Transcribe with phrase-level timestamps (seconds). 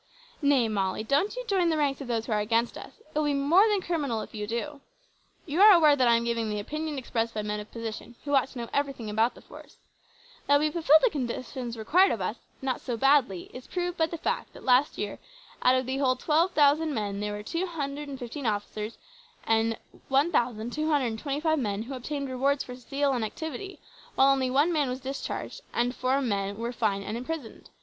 [0.41, 3.01] "Nay, Molly, don't you join the ranks of those who are against us.
[3.13, 4.81] It will be more than criminal if you do.
[5.45, 8.33] You are aware that I am giving the opinion expressed by men of position who
[8.33, 9.77] ought to know everything about the force.
[10.47, 14.17] That we fulfil the conditions required of us not so badly is proved by the
[14.17, 15.19] fact that last year,
[15.61, 18.97] out of the whole 12,000 there were 215 officers
[19.45, 19.77] and
[20.09, 23.79] 1225 men who obtained rewards for zeal and activity,
[24.15, 27.69] while only one man was discharged, and four men were fined or imprisoned.